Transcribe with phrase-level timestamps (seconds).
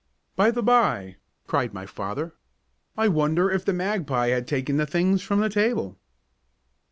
[0.35, 2.33] "By the by," cried my father,
[2.97, 5.99] "I wonder if the magpie has taken the things from the table!"